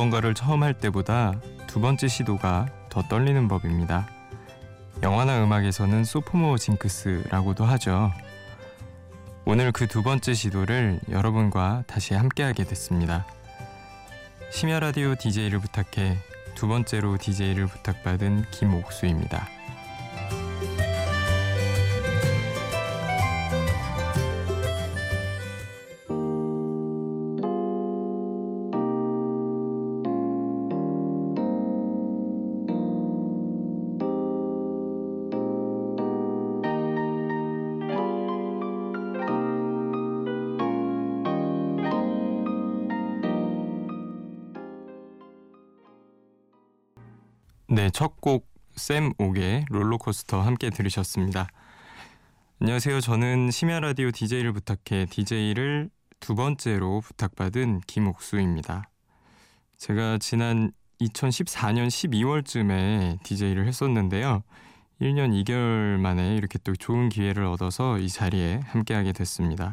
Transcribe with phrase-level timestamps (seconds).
[0.00, 1.34] 무언가를 처음 할 때보다
[1.66, 4.08] 두 번째 시도가 더 떨리는 법입니다.
[5.02, 8.10] 영화나 음악에서는 소포모 징크스라고도 하죠.
[9.44, 13.26] 오늘 그 두 번째 시도를 여러분과 다시 함께하게 됐습니다.
[14.50, 16.16] 심야 라디오 DJ를 부탁해
[16.54, 19.48] 두 번째로 DJ를 부탁받은 김옥수입니다.
[48.90, 51.46] 곡샘 옥의 롤러코스터 함께 들으셨습니다.
[52.60, 53.00] 안녕하세요.
[53.00, 58.90] 저는 심야 라디오 DJ를 부탁해 DJ를 두 번째로 부탁받은 김옥수입니다.
[59.76, 64.42] 제가 지난 2014년 12월쯤에 DJ를 했었는데요.
[65.00, 69.72] 1년 2개월 만에 이렇게 또 좋은 기회를 얻어서 이 자리에 함께하게 됐습니다.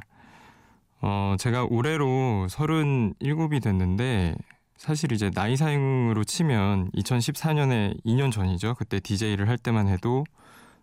[1.01, 4.35] 어, 제가 올해로 37이 됐는데
[4.77, 8.75] 사실 이제 나이 사용으로 치면 2014년에 2년 전이죠.
[8.75, 10.23] 그때 DJ를 할 때만 해도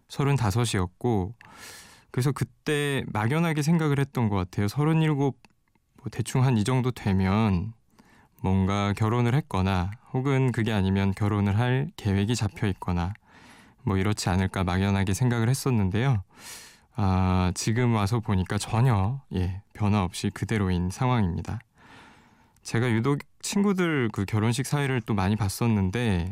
[0.08, 1.32] 35이었고
[2.10, 4.68] 그래서 그때 막연하게 생각을 했던 것 같아요.
[4.68, 5.32] 37, 뭐
[6.10, 7.72] 대충 한 이 정도 되면
[8.40, 13.14] 뭔가 결혼을 했거나 혹은 그게 아니면 결혼을 할 계획이 잡혀 있거나
[13.82, 16.22] 뭐 이렇지 않을까 막연하게 생각을 했었는데요.
[16.96, 21.58] 아, 지금 와서 보니까 전혀 예, 변화 없이 그대로인 상황입니다.
[22.64, 26.30] 제가 유독 친구들 그 결혼식 사회를 또 많이 봤었는데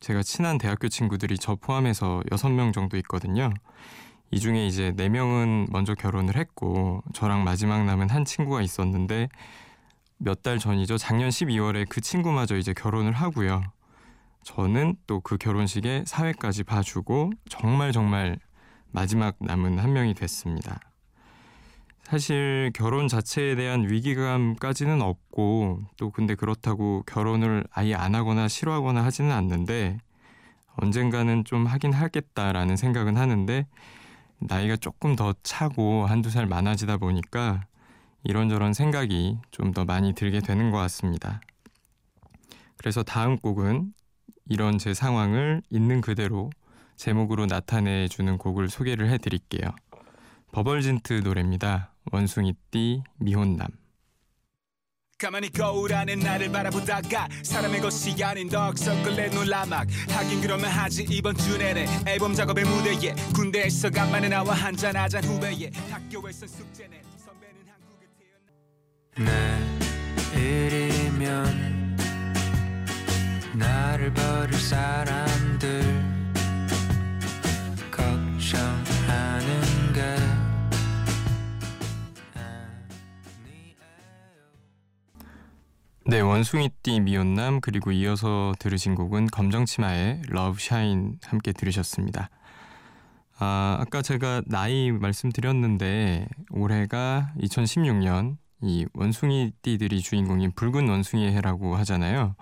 [0.00, 3.50] 제가 친한 대학교 친구들이 저 포함해서 6명 정도 있거든요.
[4.30, 9.28] 이 중에 이제 4명은 먼저 결혼을 했고 저랑 마지막 남은 한 친구가 있었는데
[10.18, 10.98] 몇 달 전이죠.
[10.98, 13.62] 작년 12월에 그 친구마저 이제 결혼을 하고요.
[14.44, 18.38] 저는 또 그 결혼식에 사회까지 봐주고 정말 정말
[18.92, 20.80] 마지막 남은 한 명이 됐습니다.
[22.10, 29.30] 사실 결혼 자체에 대한 위기감까지는 없고 또 근데 그렇다고 결혼을 아예 안 하거나 싫어하거나 하지는
[29.30, 29.96] 않는데
[30.74, 33.64] 언젠가는 좀 하긴 하겠다라는 생각은 하는데
[34.40, 37.62] 나이가 조금 더 차고 한두 살 많아지다 보니까
[38.24, 41.40] 이런저런 생각이 좀 더 많이 들게 되는 것 같습니다.
[42.76, 43.94] 그래서 다음 곡은
[44.48, 46.50] 이런 제 상황을 있는 그대로
[46.96, 49.70] 제목으로 나타내 주는 곡을 소개를 해 드릴게요.
[50.50, 51.89] 버벌진트 노래입니다.
[52.12, 53.68] 원숭이띠 미혼남.
[55.18, 59.86] 가만히 거울 안에 나를 바라보다가 사람의 것이 아닌 덕석을 내놓라막.
[60.08, 66.48] 하긴 그러면 하지 이번 주 내내 앨범 작업의 무대에 군대에서 간만에 나와 한잔하잔 후배에 학교에선
[66.48, 69.58] 숙제네 선배는 한국에 태어나.
[70.34, 71.98] 내일이면
[73.58, 76.09] 나를 버릴 사람들
[86.06, 92.30] 네, 원숭이띠 미혼남 그리고 이어서 들으신 곡은 검정치마의 Love Shine 함께 들으셨습니다.
[93.38, 102.34] 아, 아까 제가 나이 말씀드렸는데 올해가 2016년 이 원숭이띠들이 주인공인 붉은 원숭이의 해라고 하잖아요.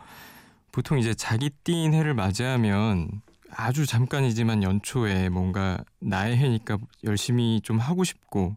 [0.73, 8.05] 보통 이제 자기 띠인 해를 맞이하면 아주 잠깐이지만 연초에 뭔가 나의 해니까 열심히 좀 하고
[8.05, 8.55] 싶고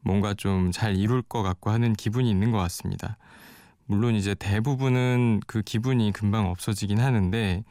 [0.00, 3.18] 뭔가 좀 잘 이룰 것 같고 하는 기분이 있는 것 같습니다.
[3.90, 7.64] 물론 이제 대부분은 그 기분이 금방 없어지긴 하는데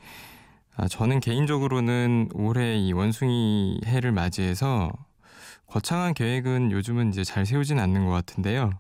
[0.76, 4.92] 아, 저는 개인적으로는 올해 이 원숭이 해를 맞이해서
[5.68, 8.72] 거창한 계획은 요즘은 이제 잘 세우진 않는 것 같은데요.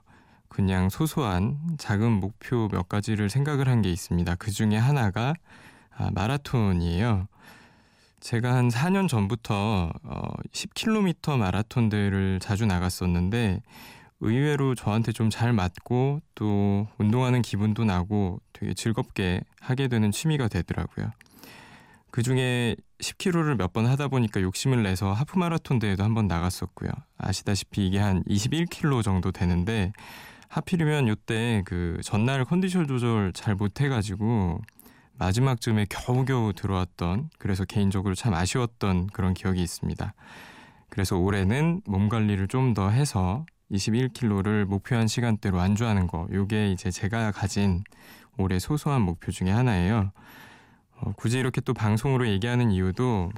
[0.49, 4.35] 그냥 소소한 작은 목표 몇 가지를 생각을 한 게 있습니다.
[4.35, 5.33] 그 중에 하나가
[5.95, 7.29] 아, 마라톤이에요.
[8.19, 10.21] 제가 한 4년 전부터 어,
[10.51, 13.61] 10km 마라톤들을 자주 나갔었는데
[14.21, 21.11] 의외로 저한테 좀 잘 맞고 또 운동하는 기분도 나고 되게 즐겁게 하게 되는 취미가 되더라고요.
[22.11, 26.89] 그 중에 10km를 몇 번 하다 보니까 욕심을 내서 하프 마라톤 대회도 한 번 나갔었고요.
[27.17, 29.93] 아시다시피 이게 한 21km 정도 되는데
[30.49, 34.59] 하필이면 요때 그 전날 컨디션 조절 잘 못해가지고
[35.19, 40.13] 마지막쯤에 겨우겨우 들어왔던 그래서 개인적으로 참 아쉬웠던 그런 기억이 있습니다.
[40.89, 46.27] 그래서 올해는 몸 관리를 좀 더 해서 21km를 목표한 시간대로 안주하는 거.
[46.31, 47.83] 요게 이제 제가 가진
[48.37, 50.11] 올해 소소한 목표 중에 하나예요.
[50.97, 53.31] 어, 굳이 이렇게 또 방송으로 얘기하는 이유도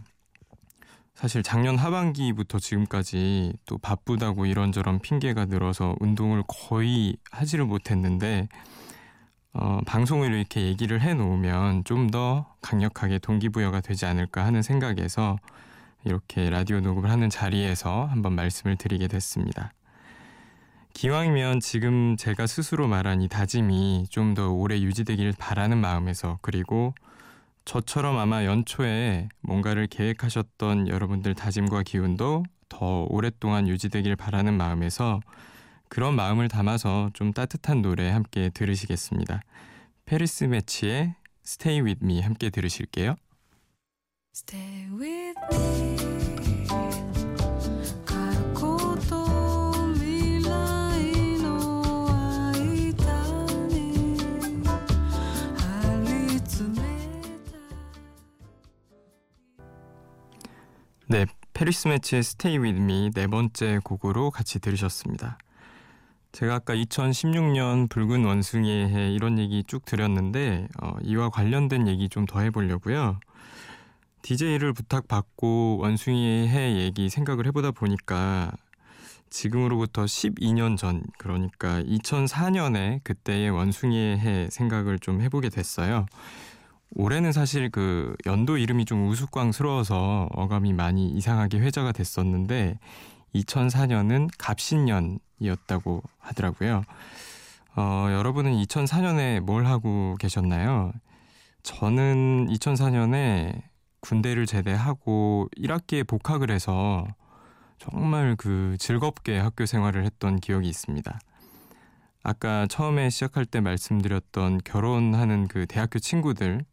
[1.13, 8.47] 사실 작년 하반기부터 지금까지 또 바쁘다고 이런저런 핑계가 늘어서 운동을 거의 하지를 못했는데
[9.53, 15.37] 어, 방송을 이렇게 얘기를 해 놓으면 좀 더 강력하게 동기부여가 되지 않을까 하는 생각에서
[16.03, 19.71] 이렇게 라디오 녹음을 하는 자리에서 한번 말씀을 드리게 됐습니다.
[20.93, 26.93] 기왕이면 지금 제가 스스로 말한 이 다짐이 좀 더 오래 유지되길 바라는 마음에서 그리고
[27.65, 35.19] 저처럼 아마 연초에 뭔가를 계획하셨던 여러분들 다짐과 기운도 더 오랫동안 유지되길 바라는 마음에서
[35.89, 39.41] 그런 마음을 담아서 좀 따뜻한 노래 함께 들으시겠습니다.
[40.05, 41.15] 페리스 매치의
[41.45, 43.15] Stay With Me 함께 들으실게요.
[44.33, 47.20] Stay with me.
[61.11, 65.37] 네, 페리스 매치의 With Me 네 번째 곡으로 같이 들으셨습니다.
[66.31, 72.25] 제가 아까 2016년 붉은 원숭이의 해 이런 얘기 쭉 드렸는데 어, 이와 관련된 얘기 좀
[72.25, 73.19] 더 해보려고요.
[74.21, 78.53] DJ를 부탁받고 원숭이의 해 얘기 생각을 해보다 보니까
[79.29, 86.05] 지금으로부터 12년 전 그러니까 2004년에 그때의 원숭이의 해 생각을 좀 해보게 됐어요.
[86.93, 92.77] 올해는 사실 그 연도 이름이 좀 우스꽝스러워서 어감이 많이 이상하게 회자가 됐었는데
[93.35, 96.83] 2004년은 갑신년이었다고 하더라고요.
[97.75, 100.91] 어, 여러분은 2004년에 뭘 하고 계셨나요?
[101.63, 103.61] 저는 2004년에
[104.01, 107.07] 군대를 제대하고 1학기에 복학을 해서
[107.77, 111.19] 정말 그 즐겁게 학교 생활을 했던 기억이 있습니다.
[112.23, 116.65] 아까 처음에 시작할 때 말씀드렸던 결혼하는 그 대학교 친구들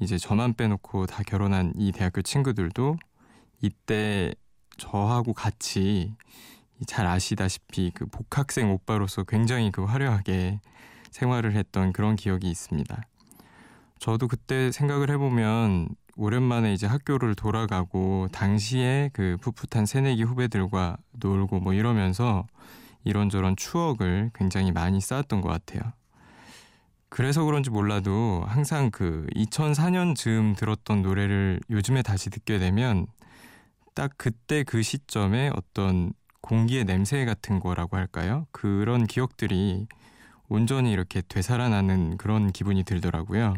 [0.00, 2.96] 이제 저만 빼놓고 다 결혼한 이 대학교 친구들도
[3.60, 4.34] 이때
[4.78, 6.14] 저하고 같이
[6.86, 10.60] 잘 아시다시피 그 복학생 오빠로서 굉장히 그 화려하게
[11.10, 13.02] 생활을 했던 그런 기억이 있습니다.
[13.98, 21.74] 저도 그때 생각을 해보면 오랜만에 이제 학교를 돌아가고 당시에 그 풋풋한 새내기 후배들과 놀고 뭐
[21.74, 22.46] 이러면서
[23.04, 25.92] 이런저런 추억을 굉장히 많이 쌓았던 것 같아요.
[27.10, 33.06] 그래서 그런지 몰라도 항상 그 2004년 즈음 들었던 노래를 요즘에 다시 듣게 되면
[33.94, 38.46] 딱 그때 그 시점에 어떤 공기의 냄새 같은 거라고 할까요?
[38.52, 39.88] 그런 기억들이
[40.48, 43.54] 온전히 이렇게 되살아나는 그런 기분이 들더라고요.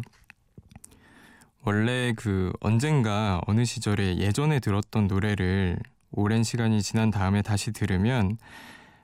[1.65, 5.79] 원래 그 언젠가 어느 시절에 예전에 들었던 노래를
[6.11, 8.39] 오랜 시간이 지난 다음에 다시 들으면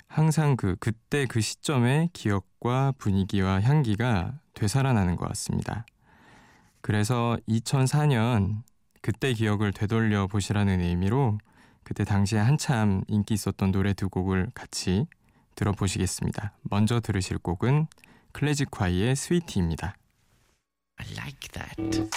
[0.08, 5.86] 항상 그 그때 그 시점의 기억과 분위기와 향기가 되살아나는 것 같습니다.
[6.80, 8.62] 그래서 2004년
[9.02, 11.38] 그때 기억을 되돌려 보시라는 의미로
[11.84, 15.06] 그때 당시에 한참 인기 있었던 노래 두 곡을 같이
[15.54, 16.52] 들어보시겠습니다.
[16.62, 17.86] 먼저 들으실 곡은
[18.32, 19.94] 클래식 콰이의 스위티입니다.
[20.96, 22.08] I like that.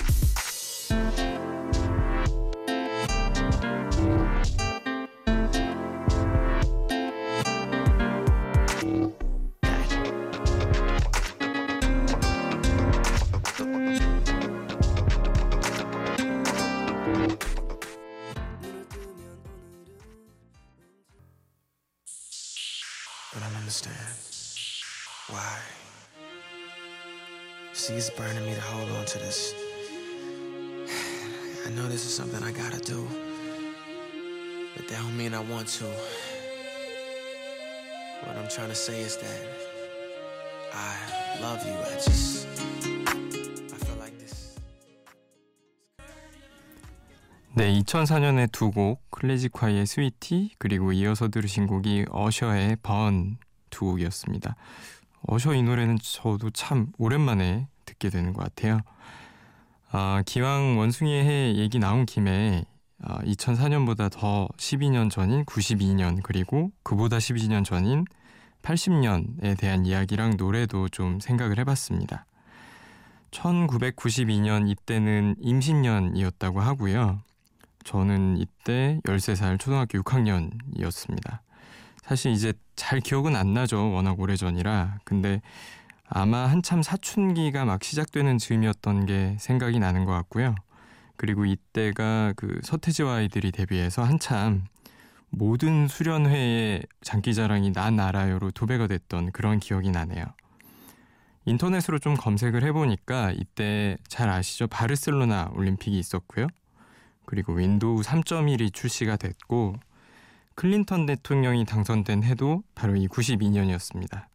[27.81, 29.55] See, it's burning me to hold on to this.
[31.65, 33.07] I know this is something I gotta do,
[34.75, 35.85] but that don't mean I want to.
[38.21, 39.41] What I'm trying to say is that
[40.71, 41.73] I love you.
[41.73, 42.47] I just.
[47.55, 53.39] 네, 2004년에 두 곡, 클래식화의 스위티, 그리고 이어서 들으신 곡이 어셔의 번
[53.71, 54.55] 두 곡이었습니다.
[55.27, 58.79] 어셔 이 노래는 저도 참 오랜만에 듣게 되는 것 같아요.
[59.91, 62.63] 아, 기왕 원숭이의 해 얘기 나온 김에
[63.03, 68.05] 아, 2004년보다 더 12년 전인 92년 그리고 그보다 12년 전인
[68.61, 72.25] 80년에 대한 이야기랑 노래도 좀 생각을 해봤습니다.
[73.31, 77.21] 1992년 이때는 임신년이었다고 하고요.
[77.83, 81.39] 저는 이때 13살 초등학교 6학년이었습니다.
[82.03, 83.91] 사실 이제 잘 기억은 안 나죠.
[83.91, 85.01] 워낙 오래전이라.
[85.03, 85.39] 근데
[86.07, 90.55] 아마 한참 사춘기가 막 시작되는 즈음이었던 게 생각이 나는 것 같고요.
[91.15, 94.63] 그리고 이때가 그 서태지와 아이들이 데뷔해서 한참
[95.29, 100.25] 모든 수련회의 장기자랑이 난 알아요로 도배가 됐던 그런 기억이 나네요.
[101.45, 104.65] 인터넷으로 좀 검색을 해보니까 이때 잘 아시죠?
[104.65, 106.47] 바르셀로나 올림픽이 있었고요.
[107.27, 109.75] 그리고 윈도우 3.1이 출시가 됐고
[110.55, 114.25] 클린턴 대통령이 당선된 해도 바로 이 92년이었습니다.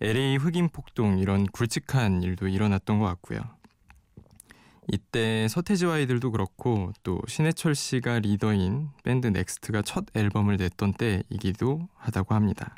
[0.00, 3.40] LA 흑인 폭동 이런 굵직한 일도 일어났던 것 같고요.
[4.90, 12.34] 이때 서태지와 아이들도 그렇고 또 신해철 씨가 리더인 밴드 넥스트가 첫 앨범을 냈던 때이기도 하다고
[12.34, 12.74] 합니다.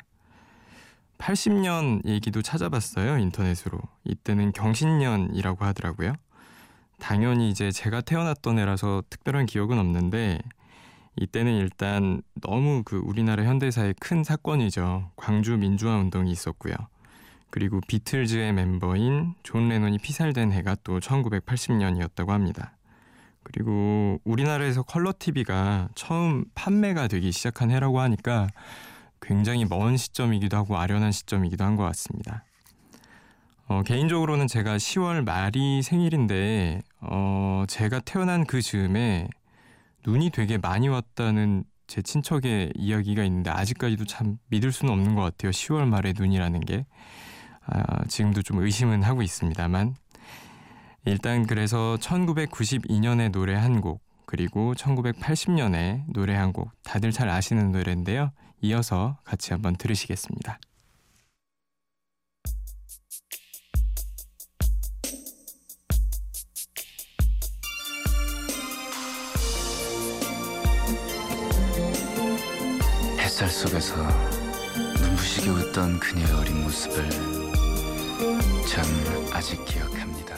[1.19, 3.79] 80년 얘기도 찾아봤어요 인터넷으로.
[4.03, 6.15] 이때는 경신년이라고 하더라고요.
[6.99, 10.39] 당연히 이제 제가 태어났던 해라서 특별한 기억은 없는데
[11.17, 15.11] 이때는 일단 너무 그 우리나라 현대사의 큰 사건이죠.
[15.15, 16.73] 광주 민주화 운동이 있었고요.
[17.49, 22.77] 그리고 비틀즈의 멤버인 존 레논이 피살된 해가 또 1980년이었다고 합니다.
[23.43, 28.47] 그리고 우리나라에서 컬러 TV가 처음 판매가 되기 시작한 해라고 하니까
[29.19, 32.45] 굉장히 먼 시점이기도 하고 아련한 시점이기도 한 것 같습니다.
[33.67, 39.27] 어, 개인적으로는 제가 10월 말이 생일인데 어, 제가 태어난 그 즈음에
[40.05, 45.51] 눈이 되게 많이 왔다는 제 친척의 이야기가 있는데 아직까지도 참 믿을 수는 없는 것 같아요.
[45.51, 46.85] 10월 말에 눈이라는 게.
[47.65, 49.95] 아, 지금도 좀 의심은 하고 있습니다만
[51.05, 58.31] 일단 그래서 1992년에 노래 한 곡 그리고 1980년에 노래 한 곡 다들 잘 아시는 노래인데요.
[58.61, 60.59] 이어서 같이 한번 들으시겠습니다.
[73.41, 73.95] 햇살 속에서
[75.01, 77.09] 눈부시게 웃던 그녀의 어린 모습을
[78.69, 78.85] 전
[79.33, 80.35] 아직 기억합니다.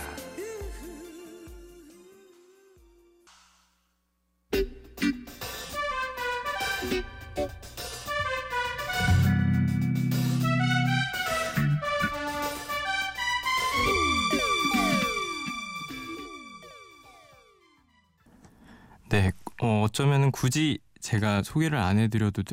[19.10, 19.31] 네,
[19.62, 22.43] 어, 어쩌면 굳이 제가 소개를 안 해드려도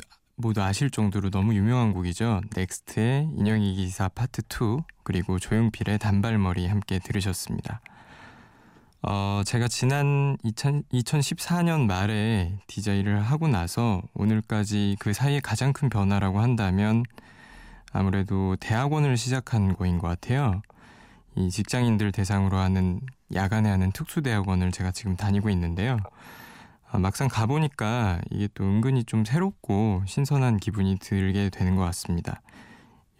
[0.41, 2.41] 모두 아실 정도로 너무 유명한 곡이죠.
[2.55, 7.79] 넥스트의 인형의 기사 파트 2 그리고 조용필의 단발머리 함께 들으셨습니다.
[9.03, 16.39] 어, 제가 지난 2000, 2014년 말에 DJ를 하고 나서 오늘까지 그 사이에 가장 큰 변화라고
[16.39, 17.03] 한다면
[17.93, 20.61] 아무래도 대학원을 시작한 거인 것 같아요.
[21.35, 22.99] 이 직장인들 대상으로 하는
[23.33, 25.97] 야간에 하는 특수대학원을 제가 지금 다니고 있는데요.
[26.93, 32.41] 아, 막상 가보니까 이게 또 은근히 좀 새롭고 신선한 기분이 들게 되는 것 같습니다.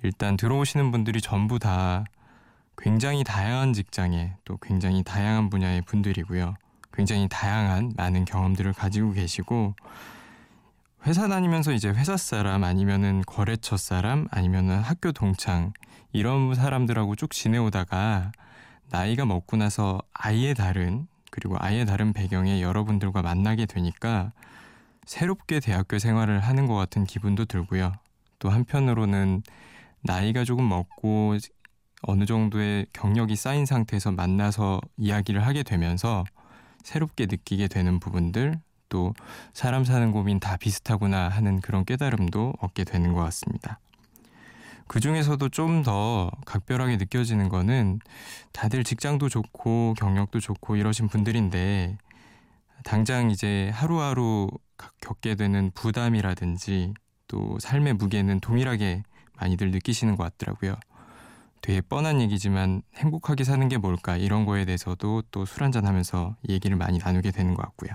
[0.03, 2.03] 일단 들어오시는 분들이 전부 다
[2.77, 6.55] 굉장히 다양한 직장에 또 굉장히 다양한 분야의 분들이고요.
[6.91, 9.75] 굉장히 다양한 많은 경험들을 가지고 계시고
[11.07, 15.71] 회사 다니면서 이제 회사 사람 아니면은 거래처 사람 아니면은 학교 동창
[16.11, 18.33] 이런 사람들하고 쭉 지내오다가
[18.89, 24.31] 나이가 먹고 나서 아예 다른 그리고 아예 다른 배경의 여러분들과 만나게 되니까
[25.07, 27.93] 새롭게 대학교 생활을 하는 것 같은 기분도 들고요.
[28.38, 29.41] 또 한편으로는
[30.01, 31.38] 나이가 조금 먹고
[32.03, 36.23] 어느 정도의 경력이 쌓인 상태에서 만나서 이야기를 하게 되면서
[36.83, 38.59] 새롭게 느끼게 되는 부분들
[38.89, 39.13] 또
[39.53, 43.79] 사람 사는 고민 다 비슷하구나 하는 그런 깨달음도 얻게 되는 것 같습니다.
[44.91, 48.00] 그 중에서도 좀 더 각별하게 느껴지는 거는
[48.51, 51.98] 다들 직장도 좋고 경력도 좋고 이러신 분들인데
[52.83, 54.50] 당장 이제 하루하루
[55.00, 56.93] 겪게 되는 부담이라든지
[57.29, 59.03] 또 삶의 무게는 동일하게
[59.39, 60.75] 많이들 느끼시는 것 같더라고요.
[61.62, 66.75] 되게 뻔한 얘기지만 행복하게 사는 게 뭘까 이런 거에 대해서도 또 술 한잔 하면서 얘기를
[66.75, 67.91] 많이 나누게 되는 것 같고요.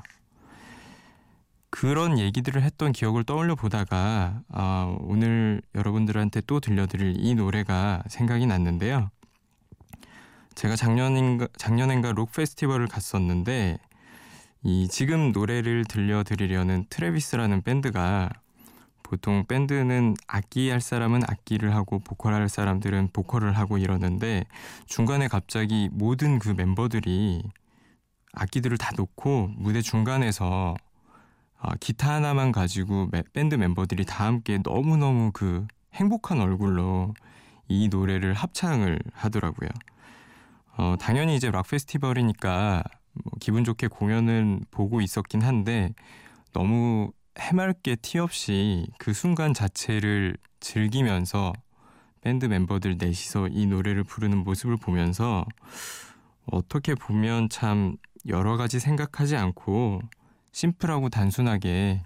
[1.76, 9.10] 그런 얘기들을 했던 기억을 떠올려 보다가 아, 오늘 여러분들한테 또 들려드릴 이 노래가 생각이 났는데요.
[10.54, 13.76] 제가 작년인가 작년엔가 록 페스티벌을 갔었는데
[14.62, 18.30] 이 지금 노래를 들려드리려는 트래비스라는 밴드가
[19.02, 24.44] 보통 밴드는 악기 할 사람은 악기를 하고 보컬 할 사람들은 보컬을 하고 이러는데
[24.86, 27.42] 중간에 갑자기 모든 그 멤버들이
[28.32, 30.74] 악기들을 다 놓고 무대 중간에서
[31.58, 37.14] 아, 기타 하나만 가지고 매, 밴드 멤버들이 다 함께 너무너무 그 행복한 얼굴로
[37.68, 39.68] 이 노래를 합창을 하더라고요.
[40.76, 42.82] 어, 당연히 이제 락 페스티벌이니까
[43.14, 45.94] 뭐 기분 좋게 공연은 보고 있었긴 한데
[46.52, 51.52] 너무 해맑게 티 없이 그 순간 자체를 즐기면서
[52.20, 55.44] 밴드 멤버들 넷이서 이 노래를 부르는 모습을 보면서
[56.46, 57.96] 어떻게 보면 참
[58.26, 60.00] 여러 가지 생각하지 않고
[60.56, 62.02] 심플하고 단순하게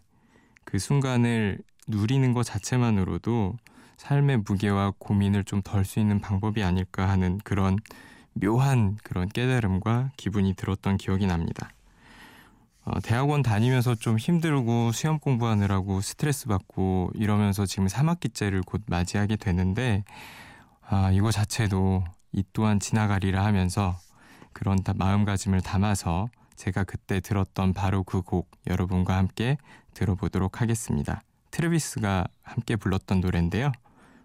[0.64, 3.57] 그 순간을 누리는 것 자체만으로도
[3.97, 7.78] 삶의 무게와 고민을 좀 덜 수 있는 방법이 아닐까 하는 그런
[8.33, 11.71] 묘한 그런 깨달음과 기분이 들었던 기억이 납니다.
[12.85, 20.02] 어, 대학원 다니면서 좀 힘들고 시험 공부하느라고 스트레스 받고 이러면서 지금 3학기째를 곧 맞이하게 되는데
[20.88, 22.02] 아, 이거 자체도
[22.33, 23.97] 이 또한 지나가리라 하면서
[24.52, 26.28] 그런 마음가짐을 담아서
[26.60, 29.56] 제가 그때 들었던 바로 그 곡 여러분과 함께
[29.94, 31.22] 들어보도록 하겠습니다.
[31.50, 33.72] 트레비스가 함께 불렀던 노래인데요.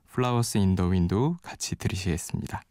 [0.09, 2.61] Flowers in the Window 같이 들으시겠습니다.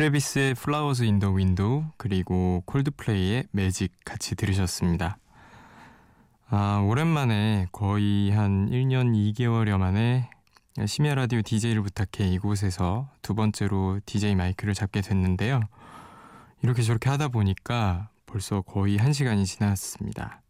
[0.00, 5.18] 트레비스의 Flowers in the Window 그리고 콜드플레이의 매직 같이 들으셨습니다.
[6.48, 10.30] 아, 오랜만에 거의 한 1년 2개월여 만에
[10.86, 15.60] 심야 라디오 DJ를 부탁해 이곳에서 두 번째로 DJ 마이크를 잡게 됐는데요.
[16.62, 20.40] 이렇게 저렇게 하다 보니까 벌써 거의 1시간이 지났습니다.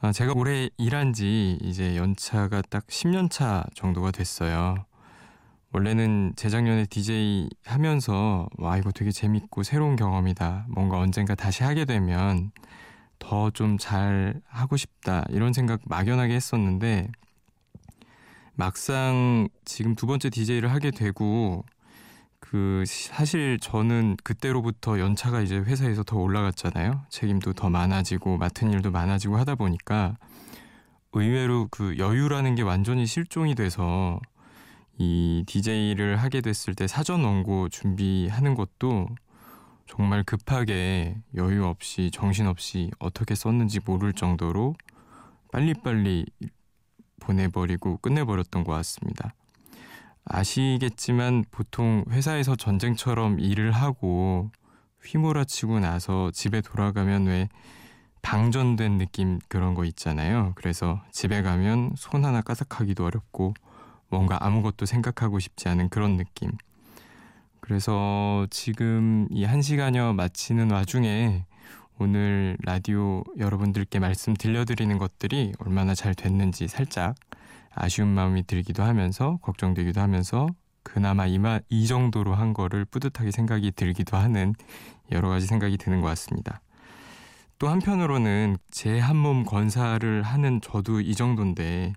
[0.00, 4.76] 아, 제가 올해 일한 지 이제 연차가 딱 10년 차 정도가 됐어요.
[5.72, 10.66] 원래는 재작년에 DJ 하면서 와 이거 되게 재밌고 새로운 경험이다.
[10.68, 12.50] 뭔가 언젠가 다시 하게 되면
[13.18, 15.24] 더 좀 잘 하고 싶다.
[15.30, 17.08] 이런 생각 막연하게 했었는데
[18.54, 21.64] 막상 지금 두 번째 DJ를 하게 되고
[22.40, 27.02] 그 사실 저는 그때로부터 연차가 이제 회사에서 더 올라갔잖아요.
[27.10, 30.16] 책임도 더 많아지고 맡은 일도 많아지고 하다 보니까
[31.12, 34.18] 의외로 그 여유라는 게 완전히 실종이 돼서
[35.02, 39.08] 이 DJ를 하게 됐을 때 사전 원고 준비하는 것도
[39.86, 44.74] 정말 급하게 여유 없이 정신 없이 어떻게 썼는지 모를 정도로
[45.52, 46.26] 빨리빨리
[47.18, 49.32] 보내버리고 끝내버렸던 것 같습니다.
[50.26, 54.50] 아시겠지만 보통 회사에서 전쟁처럼 일을 하고
[55.02, 57.48] 휘몰아치고 나서 집에 돌아가면 왜
[58.20, 60.52] 방전된 느낌 그런 거 있잖아요.
[60.56, 63.54] 그래서 집에 가면 손 하나 까딱하기도 어렵고
[64.10, 66.50] 뭔가 아무것도 생각하고 싶지 않은 그런 느낌.
[67.60, 71.44] 그래서 지금 이 한 시간여 마치는 와중에
[71.98, 77.14] 오늘 라디오 여러분들께 말씀 들려드리는 것들이 얼마나 잘 됐는지 살짝
[77.74, 80.48] 아쉬운 마음이 들기도 하면서 걱정되기도 하면서
[80.82, 84.54] 그나마 이마, 이 정도로 한 거를 뿌듯하게 생각이 들기도 하는
[85.12, 86.62] 여러 가지 생각이 드는 것 같습니다.
[87.58, 91.92] 또 한편으로는 제 한 몸 건사를 하는 저도 이 정도인데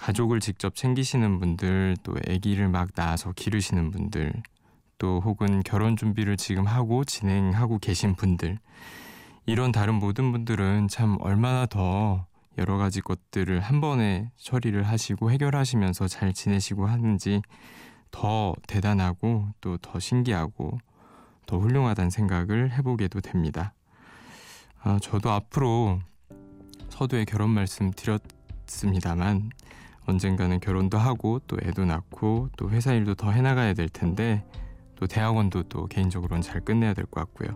[0.00, 4.32] 가족을 직접 챙기시는 분들, 또 아기를 막 낳아서 기르시는 분들,
[4.96, 8.58] 또 혹은 결혼 준비를 지금 하고 진행하고 계신 분들,
[9.44, 16.08] 이런 다른 모든 분들은 참 얼마나 더 여러 가지 것들을 한 번에 처리를 하시고 해결하시면서
[16.08, 17.42] 잘 지내시고 하는지
[18.10, 20.78] 더 대단하고 또 더 신기하고
[21.46, 23.74] 더 훌륭하다는 생각을 해보게도 됩니다.
[24.82, 26.00] 아, 저도 앞으로
[26.88, 29.50] 서두에 결혼 말씀 드렸습니다만
[30.06, 34.44] 언젠가는 결혼도 하고 또 애도 낳고 또 회사 일도 더 해나가야 될 텐데
[34.96, 37.54] 또 대학원도 또 개인적으로는 잘 끝내야 될 것 같고요.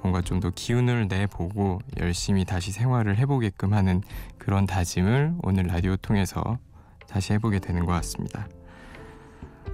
[0.00, 4.02] 뭔가 좀 더 기운을 내보고 열심히 다시 생활을 해보게끔 하는
[4.36, 6.58] 그런 다짐을 오늘 라디오 통해서
[7.06, 8.48] 다시 해보게 되는 것 같습니다.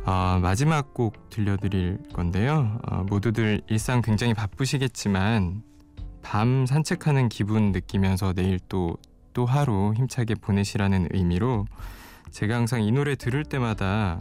[0.05, 2.79] 어, 마지막 곡 들려드릴 건데요.
[2.87, 5.63] 어, 모두들 일상 굉장히 바쁘시겠지만
[6.23, 8.97] 밤 산책하는 기분 느끼면서 내일 또,
[9.33, 11.67] 또 하루 힘차게 보내시라는 의미로
[12.31, 14.21] 제가 항상 이 노래 들을 때마다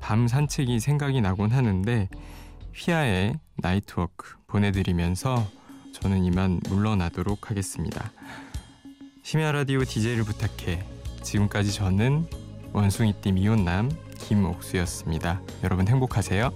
[0.00, 2.08] 밤 산책이 생각이 나곤 하는데
[2.74, 5.46] 휘하의 나이트워크 보내드리면서
[5.92, 8.12] 저는 이만 물러나도록 하겠습니다.
[9.22, 10.84] 심야 라디오 DJ를 부탁해
[11.22, 12.26] 지금까지 저는
[12.72, 15.42] 원숭이띠 미혼남 김옥수였습니다.
[15.62, 16.50] 여러분 행복하세요.